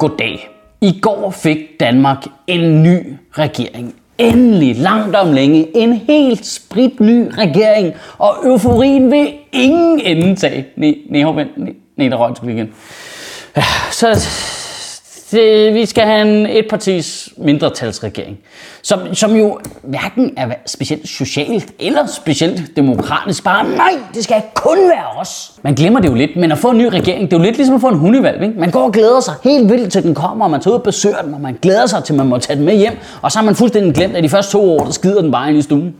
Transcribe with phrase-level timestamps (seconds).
[0.00, 0.48] Goddag.
[0.80, 3.94] I går fik Danmark en ny regering.
[4.18, 10.66] Endelig, langt om længe, en helt sprit ny regering, og euforien vil ingen ende tage.
[10.76, 11.58] Nej, nej, hov, vent.
[11.58, 12.72] Nej, nej, der røg igen.
[13.90, 14.28] Så
[15.30, 18.38] det, vi skal have en etpartis mindretalsregering,
[18.82, 23.44] som, som jo hverken er specielt socialt eller specielt demokratisk.
[23.44, 25.52] Bare nej, det skal kun være os.
[25.62, 27.56] Man glemmer det jo lidt, men at få en ny regering, det er jo lidt
[27.56, 28.42] ligesom at få en hundevalg.
[28.42, 28.60] Ikke?
[28.60, 30.84] Man går og glæder sig helt vildt til den kommer, og man tager ud og
[30.84, 32.92] besøger den, og man glæder sig til, man må tage den med hjem.
[33.22, 35.48] Og så har man fuldstændig glemt, at de første to år, der skider den bare
[35.48, 35.94] ind i stuen.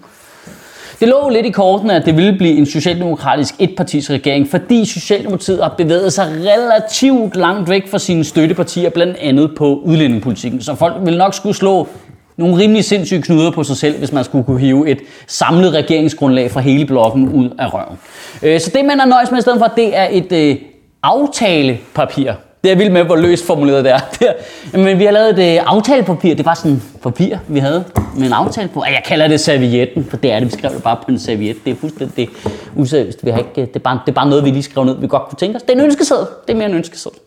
[1.01, 5.75] Det lå lidt i kortene, at det ville blive en socialdemokratisk etpartisregering, fordi Socialdemokratiet har
[5.79, 10.61] bevæget sig relativt langt væk fra sine støttepartier, blandt andet på udlændingepolitikken.
[10.63, 11.89] Så folk vil nok skulle slå
[12.37, 16.51] nogle rimelig sindssyge knuder på sig selv, hvis man skulle kunne hive et samlet regeringsgrundlag
[16.51, 17.99] fra hele blokken ud af røven.
[18.43, 20.57] Øh, så det, man er nøjes med i stedet for, det er et øh,
[21.03, 22.33] aftalepapir.
[22.65, 24.33] Det er vildt med, hvor løst formuleret det er.
[24.79, 26.35] Men vi har lavet et øh, aftalepapir.
[26.35, 27.85] Det var sådan papir, vi havde
[28.17, 28.85] med en aftale på.
[28.87, 30.47] Jeg kalder det servietten, for det er det.
[30.47, 31.57] Vi skrev det bare på en serviet.
[31.65, 32.29] Det er fuldstændig
[32.77, 33.25] useriøst.
[33.25, 35.07] Vi har ikke, det, er bare, det er bare noget, vi lige skrev ned, vi
[35.07, 35.63] godt kunne tænke os.
[35.63, 36.27] Det er en ønskeseddel.
[36.47, 37.19] Det er mere en ønskeseddel.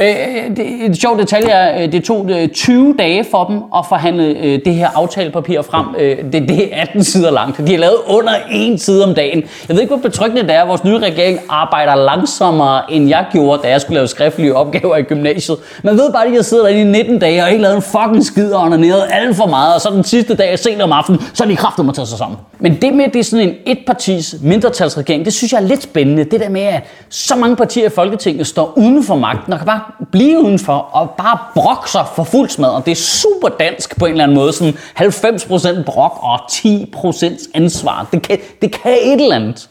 [0.00, 3.62] Øh, øh, det, et sjovt detalje er, øh, det tog øh, 20 dage for dem
[3.76, 5.86] at forhandle det her aftalepapir frem.
[6.32, 7.58] Det, det er 18 sider langt.
[7.58, 9.42] De har lavet under en side om dagen.
[9.68, 10.62] Jeg ved ikke, hvor betryggende det er.
[10.62, 14.96] at Vores nye regering arbejder langsommere, end jeg gjorde, da jeg skulle lave skriftlige opgaver
[14.96, 15.58] i gymnasiet.
[15.82, 18.24] Man ved bare, at jeg sidder derinde i 19 dage og ikke lavet en fucking
[18.24, 19.74] skid og onaneret alt for meget.
[19.74, 22.18] Og så den sidste dag, sent om aftenen, så er de kraftigt at tage sig
[22.18, 22.38] sammen.
[22.58, 25.82] Men det med, at det er sådan en etpartis mindretalsregering, det synes jeg er lidt
[25.82, 26.24] spændende.
[26.24, 29.66] Det der med, at så mange partier i Folketinget står uden for magten og kan
[29.66, 29.80] bare
[30.12, 32.68] blive udenfor og bare brokke sig for fuld smad.
[32.68, 34.52] Og det er super dansk på en eller anden måde.
[34.52, 38.06] Sådan 90% brok og 10% ansvar.
[38.12, 39.68] Det kan, det kan et eller andet.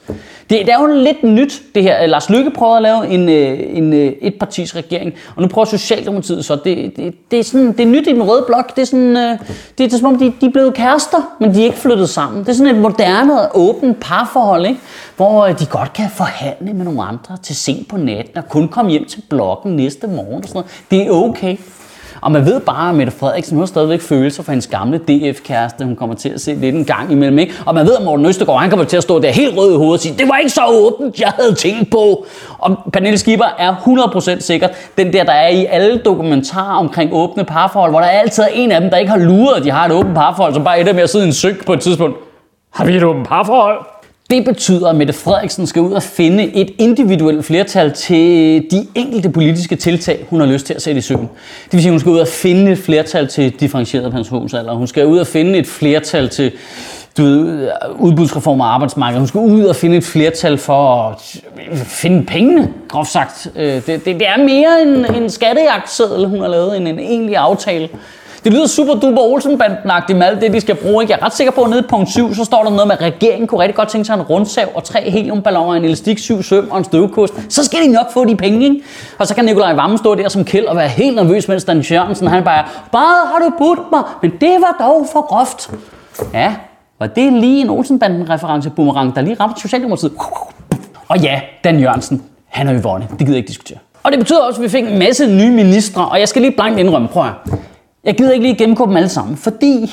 [0.50, 2.06] Det, det er jo lidt nyt, det her.
[2.06, 6.46] Lars Lykke prøvede at lave en, en, en øh, etpartis regering, og nu prøver Socialdemokratiet
[6.46, 6.56] så.
[6.56, 8.76] Det, det, det, er, sådan, det er nyt i den røde blok.
[8.76, 9.40] Det er, sådan, det,
[9.78, 12.42] det er som om, de, de er blevet kærester, men de er ikke flyttet sammen.
[12.42, 14.80] Det er sådan et moderne og åbent parforhold, ikke?
[15.16, 18.68] hvor øh, de godt kan forhandle med nogle andre til sent på natten og kun
[18.68, 20.44] komme hjem til blokken næste morgen.
[20.44, 20.84] Og sådan noget.
[20.92, 21.58] Det er okay.
[22.22, 25.86] Og man ved bare, at Mette Frederiksen hun har stadigvæk følelser for hendes gamle DF-kæreste,
[25.86, 27.40] hun kommer til at se lidt en gang imellem.
[27.40, 27.54] Ikke?
[27.66, 29.76] Og man ved, at Morten Østergaard han kommer til at stå der helt rød i
[29.76, 32.26] hovedet og sige, det var ikke så åbent, jeg havde tænkt på.
[32.60, 37.44] Og Pernille Skipper er 100% sikkert den der, der er i alle dokumentarer omkring åbne
[37.44, 39.86] parforhold, hvor der altid er en af dem, der ikke har luret, at de har
[39.86, 42.18] et åbent parforhold, som bare ender med at sidde i en synk på et tidspunkt.
[42.74, 43.99] Har vi et åbent parforhold?
[44.30, 49.30] Det betyder, at Mette Frederiksen skal ud og finde et individuelt flertal til de enkelte
[49.30, 51.30] politiske tiltag, hun har lyst til at sætte i søen.
[51.66, 54.74] Det vil sige, at hun skal ud og finde et flertal til differentieret pensionsalder.
[54.74, 56.52] Hun skal ud og finde et flertal til
[57.18, 57.70] du ved,
[58.00, 59.20] udbudsreform af arbejdsmarkedet.
[59.20, 61.42] Hun skal ud og finde et flertal for at
[61.72, 63.48] øh, finde pengene, groft sagt.
[63.56, 67.38] Øh, det, det, det er mere en, en skattejagtseddel, hun har lavet, end en egentlig
[67.38, 67.90] aftale.
[68.44, 71.04] Det lyder super duper Olsenbanden-agtigt med alt det, de skal bruge.
[71.04, 71.14] Ikke?
[71.14, 72.96] Jeg er ret sikker på, at nede på punkt 7, så står der noget med,
[72.96, 76.44] at regeringen kunne rigtig godt tænke sig en rundsav og tre heliumballoner, en elastik, syv
[76.44, 77.34] søm og en støvkost.
[77.50, 78.82] Så skal de nok få de penge, ikke?
[79.18, 81.80] Og så kan Nikolaj Vammen stå der som kæld og være helt nervøs, mens Dan
[81.80, 85.72] Jørgensen, han bare, bare har du budt mig, men det var dog for groft.
[86.34, 86.56] Ja,
[87.00, 90.12] var det lige en Olsenbanden-reference boomerang, der lige ramte Socialdemokratiet.
[91.08, 93.10] Og ja, Dan Jørgensen, han er jo vundet.
[93.10, 93.78] Det gider jeg ikke diskutere.
[94.04, 96.52] Og det betyder også, at vi fik en masse nye ministre, og jeg skal lige
[96.52, 97.32] blankt indrømme, prøv at
[98.04, 99.92] jeg gider ikke lige gennemgå dem alle sammen, fordi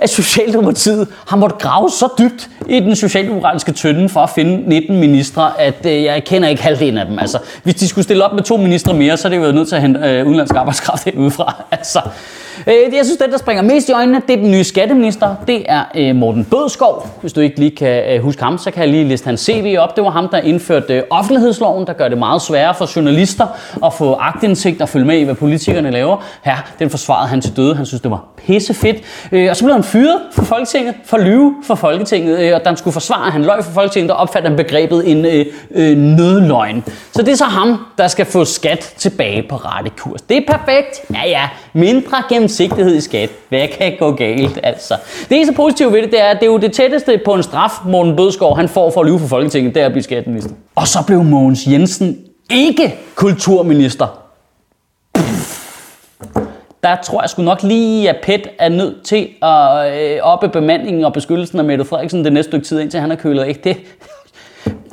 [0.00, 5.00] at Socialdemokratiet har måttet grave så dybt i den socialdemokratiske tønde for at finde 19
[5.00, 7.18] ministre, at øh, jeg kender ikke halvdelen af dem.
[7.18, 9.68] Altså, hvis de skulle stille op med to ministre mere, så er det jo nødt
[9.68, 11.64] til at hente øh, udenlandsk arbejdskraft udefra.
[11.70, 12.00] Altså,
[12.66, 15.34] Øh, jeg synes, det, der springer mest i øjnene, det er den nye skatteminister.
[15.46, 17.08] Det er øh, Morten Bødskov.
[17.20, 19.76] Hvis du ikke lige kan øh, huske ham, så kan jeg lige liste hans CV
[19.78, 19.96] op.
[19.96, 23.46] Det var ham, der indførte offentlighedsloven, der gør det meget sværere for journalister
[23.84, 26.16] at få agtindsigt og følge med i, hvad politikerne laver.
[26.42, 27.74] Her, den forsvarede han til døde.
[27.74, 28.96] Han synes, det var pissefedt.
[29.50, 32.92] Og så blev han fyret fra Folketinget for lyve for Folketinget, og da han skulle
[32.92, 36.84] forsvare, at han løg for Folketinget, der opfattede han begrebet en øh, øh, nødløgn.
[37.12, 40.22] Så det er så ham, der skal få skat tilbage på rette kurs.
[40.22, 41.00] Det er perfekt.
[41.14, 41.48] Ja, ja.
[41.72, 43.30] Mindre gennemsigtighed i skat.
[43.48, 44.94] Hvad kan gå galt, altså?
[45.28, 47.42] Det eneste positive ved det, det er, at det er jo det tætteste på en
[47.42, 50.52] straf, Morten Bødskov han får for at lyve for Folketinget, det er at blive skatteminister.
[50.74, 52.18] Og så blev Mogens Jensen
[52.50, 54.22] ikke kulturminister
[56.82, 61.04] der tror jeg sgu nok lige, at PET er nødt til at øh, oppe bemandingen
[61.04, 63.56] og beskyttelsen af Mette Frederiksen det næste stykke tid, indtil han er kølet af.
[63.64, 63.76] Det.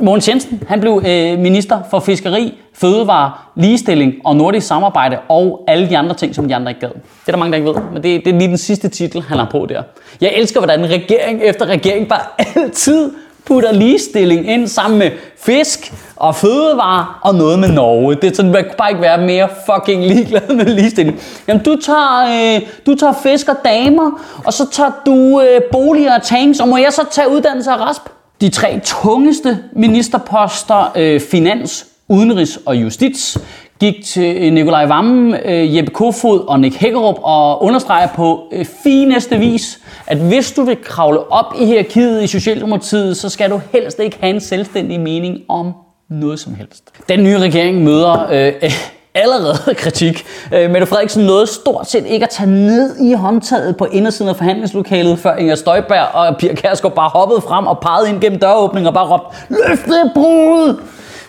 [0.03, 5.89] Mogens Jensen, han blev øh, minister for fiskeri, fødevare, ligestilling og nordisk samarbejde og alle
[5.89, 6.89] de andre ting, som de andre ikke gad.
[6.89, 9.21] Det er der mange, der ikke ved, men det, det er lige den sidste titel,
[9.21, 9.83] han har på der.
[10.21, 12.21] Jeg elsker, hvordan regering efter regering bare
[12.55, 13.11] altid
[13.45, 18.15] putter ligestilling ind sammen med fisk og fødevarer og noget med Norge.
[18.15, 21.19] Det er sådan, man kan bare ikke være mere fucking ligeglad med ligestilling.
[21.47, 26.15] Jamen, du tager, øh, du tager fisk og damer, og så tager du øh, boliger
[26.15, 28.12] og tanks, og må jeg så tage uddannelse og RASP?
[28.43, 33.37] De tre tungeste ministerposter, øh, finans, udenrigs og justits,
[33.79, 38.65] gik til øh, Nikolaj Vammen, øh, Jeppe Kofod og Nick Hækkerup og understreger på øh,
[38.83, 43.61] fineste vis, at hvis du vil kravle op i hierarkiet i Socialdemokratiet, så skal du
[43.71, 45.73] helst ikke have en selvstændig mening om
[46.09, 46.83] noget som helst.
[47.09, 48.71] Den nye regering møder øh,
[49.15, 50.25] allerede kritik.
[50.53, 54.35] Øh, Mette Frederiksen nåede stort set ikke at tage ned i håndtaget på indersiden af
[54.35, 58.87] forhandlingslokalet, før Inger Støjberg og Pia Kærsgaard bare hoppede frem og pegede ind gennem døråbningen
[58.87, 60.81] og bare råbte, løft det brud!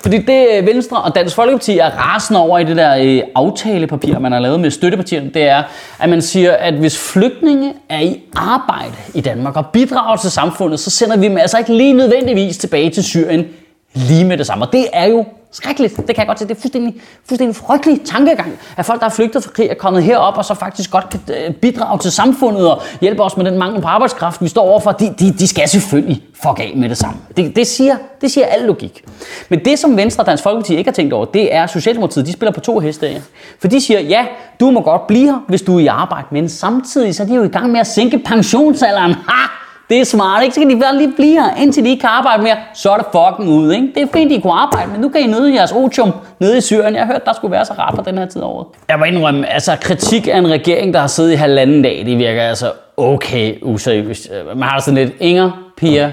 [0.03, 4.19] Fordi det øh, Venstre og Dansk Folkeparti er rasende over i det der øh, aftalepapir,
[4.19, 5.63] man har lavet med støttepartierne, det er,
[5.99, 10.81] at man siger, at hvis flygtninge er i arbejde i Danmark og bidrager til samfundet,
[10.81, 13.47] så sender vi dem altså ikke lige nødvendigvis tilbage til Syrien
[13.95, 14.65] lige med det samme.
[14.65, 15.25] Og det er jo
[15.55, 15.97] skrækkeligt.
[15.97, 16.49] Det kan jeg godt se.
[16.49, 16.95] Det er fuldstændig,
[17.29, 20.55] fuldstændig frygtelig tankegang, at folk, der er flygtet fra krig, er kommet herop og så
[20.55, 24.43] faktisk godt kan øh, bidrage til samfundet og hjælpe os med den mangel på arbejdskraft,
[24.43, 24.93] vi står overfor.
[24.93, 27.17] De, de, de skal selvfølgelig fuck af med det samme.
[27.37, 29.05] Det, det, siger, det siger al logik.
[29.49, 32.33] Men det, som Venstre og Dansk Folkeparti ikke har tænkt over, det er, Socialdemokratiet de
[32.33, 33.07] spiller på to heste.
[33.07, 33.21] Ja.
[33.61, 34.27] For de siger, ja,
[34.61, 37.35] du må godt blive her, hvis du er i arbejde, men samtidig så er de
[37.35, 39.13] jo i gang med at sænke pensionsalderen.
[39.13, 39.64] Ha!
[39.91, 40.55] Det er smart, ikke?
[40.55, 42.57] Så kan de bare lige blive her, indtil de ikke kan arbejde mere.
[42.75, 43.89] Så er det fucking ude, ikke?
[43.95, 46.61] Det er fint, de kunne arbejde, men nu kan I nøde jeres otium nede i
[46.61, 46.95] Syrien.
[46.95, 48.67] Jeg har hørt, der skulle være så rart på den her tid af året.
[48.89, 52.19] Jeg må indrømme, altså kritik af en regering, der har siddet i halvanden dag, det
[52.19, 54.29] virker altså okay useriøst.
[54.33, 56.13] Øh, man har sådan lidt, Inger, Pia,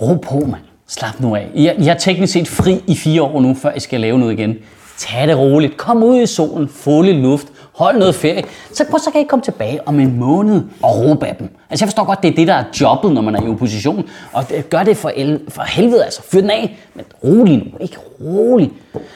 [0.00, 0.62] ro på, mand.
[0.88, 1.46] Slap nu af.
[1.54, 4.56] I har teknisk set fri i fire år nu, før I skal lave noget igen.
[4.98, 5.76] Tag det roligt.
[5.76, 6.68] Kom ud i solen.
[6.68, 7.46] Få lidt luft.
[7.78, 8.44] Hold noget ferie.
[8.72, 11.48] Så, så kan I komme tilbage om en måned og råbe af dem.
[11.70, 14.04] Altså jeg forstår godt, det er det, der er jobbet, når man er i opposition.
[14.32, 16.22] Og det, gør det for, el, for helvede, altså.
[16.22, 16.78] Fyr den af.
[16.94, 17.64] Men rolig nu.
[17.80, 18.70] Ikke rolig.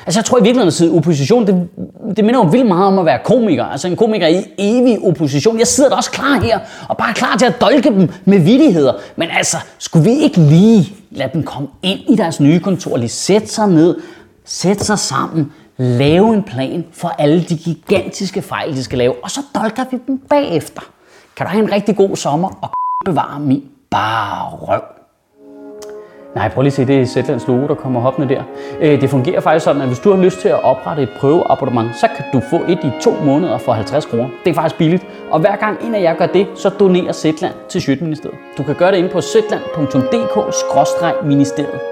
[0.07, 1.69] Altså jeg tror i virkeligheden, at sidde opposition, det,
[2.17, 3.65] det minder jo vildt meget om at være komiker.
[3.65, 5.59] Altså en komiker i evig opposition.
[5.59, 8.93] Jeg sidder da også klar her, og bare klar til at dolke dem med vidigheder.
[9.17, 13.09] Men altså, skulle vi ikke lige lade dem komme ind i deres nye kontor, lige
[13.09, 13.97] sætte sig ned,
[14.45, 19.31] sætte sig sammen, lave en plan for alle de gigantiske fejl, de skal lave, og
[19.31, 20.83] så dolker vi dem bagefter.
[21.37, 22.71] Kan du have en rigtig god sommer og
[23.11, 24.81] bevare min bare røv?
[26.35, 28.43] Nej, prøv lige at se, det er Zetlands logo, der kommer hoppende der.
[28.81, 31.97] Øh, det fungerer faktisk sådan, at hvis du har lyst til at oprette et prøveabonnement,
[31.97, 34.29] så kan du få et i to måneder for 50 kroner.
[34.45, 35.07] Det er faktisk billigt.
[35.31, 38.39] Og hver gang en af jer gør det, så donerer Zetland til Sjøtministeriet.
[38.59, 41.92] Du kan gøre det inde på zetland.dk-ministeriet.